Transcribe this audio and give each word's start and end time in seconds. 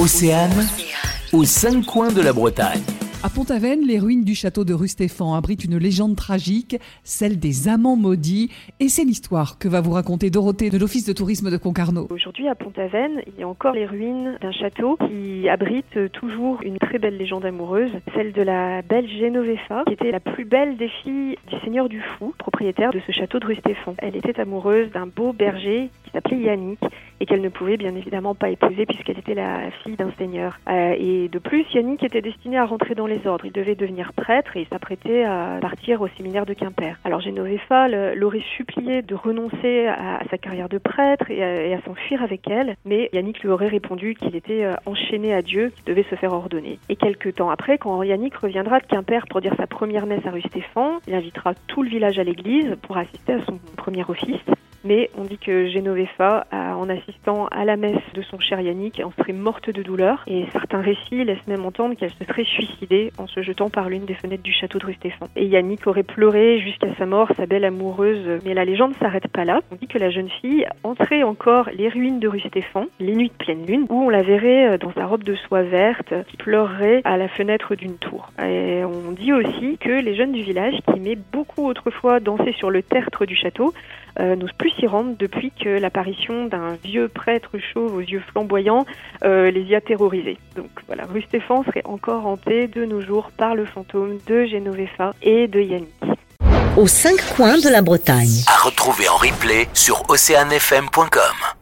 Océane, 0.00 0.64
aux 1.32 1.42
cinq 1.42 1.84
coins 1.84 2.12
de 2.12 2.20
la 2.20 2.32
Bretagne. 2.32 2.82
À 3.24 3.28
Pont-Aven, 3.28 3.80
les 3.84 3.98
ruines 3.98 4.22
du 4.22 4.36
château 4.36 4.64
de 4.64 4.72
Rustéphan 4.72 5.34
abritent 5.34 5.64
une 5.64 5.76
légende 5.76 6.14
tragique, 6.14 6.76
celle 7.02 7.40
des 7.40 7.66
amants 7.66 7.96
maudits, 7.96 8.48
et 8.78 8.88
c'est 8.88 9.02
l'histoire 9.02 9.58
que 9.58 9.66
va 9.66 9.80
vous 9.80 9.90
raconter 9.90 10.30
Dorothée 10.30 10.70
de 10.70 10.78
l'Office 10.78 11.04
de 11.04 11.12
tourisme 11.12 11.50
de 11.50 11.56
Concarneau. 11.56 12.06
Aujourd'hui 12.10 12.46
à 12.46 12.54
Pont-Aven, 12.54 13.22
il 13.26 13.40
y 13.40 13.42
a 13.42 13.48
encore 13.48 13.74
les 13.74 13.86
ruines 13.86 14.38
d'un 14.40 14.52
château 14.52 14.96
qui 15.08 15.48
abrite 15.48 16.12
toujours 16.12 16.62
une 16.62 16.78
très 16.78 17.00
belle 17.00 17.16
légende 17.16 17.44
amoureuse, 17.44 17.90
celle 18.14 18.32
de 18.32 18.42
la 18.42 18.82
belle 18.82 19.08
Genovefa, 19.08 19.82
qui 19.88 19.94
était 19.94 20.12
la 20.12 20.20
plus 20.20 20.44
belle 20.44 20.76
des 20.76 20.88
filles 21.02 21.36
du 21.50 21.58
seigneur 21.64 21.88
du 21.88 22.00
Fou, 22.00 22.32
propriétaire 22.38 22.92
de 22.92 23.00
ce 23.04 23.10
château 23.10 23.40
de 23.40 23.46
Rustéphan. 23.46 23.96
Elle 23.98 24.14
était 24.14 24.38
amoureuse 24.38 24.92
d'un 24.92 25.08
beau 25.08 25.32
berger 25.32 25.90
qui 26.08 26.14
s'appelait 26.14 26.38
Yannick 26.38 26.80
et 27.20 27.26
qu'elle 27.26 27.40
ne 27.40 27.48
pouvait 27.48 27.76
bien 27.76 27.94
évidemment 27.94 28.34
pas 28.34 28.50
épouser 28.50 28.86
puisqu'elle 28.86 29.18
était 29.18 29.34
la 29.34 29.70
fille 29.82 29.96
d'un 29.96 30.10
seigneur. 30.18 30.58
Euh, 30.68 30.94
et 30.98 31.28
de 31.28 31.38
plus, 31.38 31.64
Yannick 31.74 32.02
était 32.04 32.22
destiné 32.22 32.58
à 32.58 32.64
rentrer 32.64 32.94
dans 32.94 33.06
les 33.06 33.26
ordres. 33.26 33.44
Il 33.44 33.52
devait 33.52 33.74
devenir 33.74 34.12
prêtre 34.12 34.56
et 34.56 34.66
s'apprêtait 34.70 35.24
à 35.24 35.58
partir 35.60 36.00
au 36.00 36.08
séminaire 36.16 36.46
de 36.46 36.54
Quimper. 36.54 36.98
Alors 37.04 37.20
Genovefa 37.20 37.88
l'aurait 38.14 38.42
supplié 38.56 39.02
de 39.02 39.14
renoncer 39.14 39.86
à, 39.86 40.20
sa 40.30 40.38
carrière 40.38 40.68
de 40.68 40.78
prêtre 40.78 41.30
et 41.30 41.74
à, 41.74 41.80
s'enfuir 41.82 42.22
avec 42.22 42.48
elle, 42.48 42.76
mais 42.84 43.08
Yannick 43.12 43.40
lui 43.40 43.48
aurait 43.48 43.68
répondu 43.68 44.14
qu'il 44.14 44.34
était 44.36 44.64
euh, 44.64 44.74
enchaîné 44.86 45.34
à 45.34 45.42
Dieu, 45.42 45.72
qu'il 45.76 45.84
devait 45.84 46.06
se 46.08 46.14
faire 46.14 46.32
ordonner. 46.32 46.78
Et 46.88 46.96
quelques 46.96 47.34
temps 47.36 47.50
après, 47.50 47.78
quand 47.78 48.02
Yannick 48.02 48.36
reviendra 48.36 48.80
de 48.80 48.86
Quimper 48.86 49.26
pour 49.28 49.40
dire 49.40 49.54
sa 49.56 49.66
première 49.66 50.06
messe 50.06 50.24
à 50.26 50.30
Rue-Stéphane, 50.30 50.98
il 51.06 51.14
invitera 51.14 51.54
tout 51.66 51.82
le 51.82 51.90
village 51.90 52.18
à 52.18 52.24
l'église 52.24 52.76
pour 52.82 52.96
assister 52.96 53.34
à 53.34 53.44
son 53.44 53.58
premier 53.76 54.04
office. 54.08 54.40
Mais 54.84 55.10
on 55.18 55.24
dit 55.24 55.38
que 55.38 55.68
Genovefa, 55.68 56.46
en 56.52 56.88
assistant 56.88 57.46
à 57.48 57.64
la 57.64 57.76
messe 57.76 58.02
de 58.14 58.22
son 58.22 58.38
cher 58.38 58.60
Yannick, 58.60 59.00
en 59.04 59.12
serait 59.12 59.32
morte 59.32 59.70
de 59.70 59.82
douleur. 59.82 60.24
Et 60.26 60.46
certains 60.52 60.80
récits 60.80 61.24
laissent 61.24 61.46
même 61.46 61.64
entendre 61.64 61.94
qu'elle 61.94 62.12
se 62.12 62.24
serait 62.24 62.44
suicidée 62.44 63.12
en 63.18 63.26
se 63.26 63.42
jetant 63.42 63.70
par 63.70 63.88
l'une 63.88 64.04
des 64.04 64.14
fenêtres 64.14 64.42
du 64.42 64.52
château 64.52 64.78
de 64.78 64.86
Rustéphan. 64.86 65.26
Et 65.36 65.46
Yannick 65.46 65.86
aurait 65.86 66.02
pleuré 66.02 66.60
jusqu'à 66.60 66.94
sa 66.96 67.06
mort, 67.06 67.30
sa 67.36 67.46
belle 67.46 67.64
amoureuse. 67.64 68.40
Mais 68.44 68.54
la 68.54 68.64
légende 68.64 68.94
s'arrête 68.96 69.28
pas 69.28 69.44
là. 69.44 69.60
On 69.72 69.76
dit 69.76 69.86
que 69.86 69.98
la 69.98 70.10
jeune 70.10 70.28
fille 70.28 70.66
entrait 70.84 71.22
encore 71.22 71.68
les 71.76 71.88
ruines 71.88 72.20
de 72.20 72.28
Rustéphan, 72.28 72.86
les 73.00 73.14
nuits 73.14 73.30
de 73.30 73.44
pleine 73.44 73.66
lune, 73.66 73.86
où 73.88 74.04
on 74.04 74.08
la 74.08 74.22
verrait 74.22 74.74
euh, 74.74 74.78
dans 74.78 74.92
sa 74.92 75.06
robe 75.06 75.24
de 75.24 75.34
soie 75.34 75.62
verte, 75.62 76.14
qui 76.28 76.36
pleurerait 76.36 77.02
à 77.04 77.16
la 77.16 77.28
fenêtre 77.28 77.74
d'une 77.74 77.96
tour. 77.96 78.30
Et 78.42 78.84
on 78.84 79.12
dit 79.12 79.32
aussi 79.32 79.78
que 79.78 79.90
les 79.90 80.14
jeunes 80.14 80.32
du 80.32 80.42
village, 80.42 80.74
qui 80.86 80.98
aimaient 80.98 81.18
beaucoup 81.32 81.66
autrefois 81.66 82.20
danser 82.20 82.52
sur 82.52 82.70
le 82.70 82.82
tertre 82.82 83.26
du 83.26 83.36
château, 83.36 83.72
euh, 84.20 84.36
n'osent 84.36 84.52
plus 84.52 84.70
s'y 84.78 84.86
rendre 84.86 85.14
depuis 85.18 85.52
que 85.52 85.68
l'apparition 85.68 86.46
d'un 86.46 86.76
vieux 86.82 87.08
prêtre 87.08 87.58
chauve 87.72 87.94
aux 87.94 88.00
yeux 88.00 88.22
flamboyants 88.32 88.84
euh, 89.24 89.50
les 89.50 89.62
y 89.62 89.74
a 89.74 89.80
terrorisés. 89.80 90.38
Donc 90.56 90.70
voilà, 90.86 91.04
rue 91.04 91.22
Stéphane 91.22 91.64
serait 91.64 91.82
encore 91.84 92.26
hantée 92.26 92.66
de 92.66 92.84
nos 92.84 93.00
jours 93.00 93.30
par 93.36 93.54
le 93.54 93.66
fantôme 93.66 94.18
de 94.26 94.46
Genovefa 94.46 95.14
et 95.22 95.46
de 95.46 95.60
Yannick. 95.60 95.88
Aux 96.76 96.86
cinq 96.86 97.16
coins 97.34 97.58
de 97.58 97.68
la 97.68 97.82
Bretagne. 97.82 98.44
À 98.46 98.64
retrouver 98.64 99.08
en 99.08 99.16
replay 99.16 99.68
sur 99.74 100.08
oceanfm.com. 100.08 101.57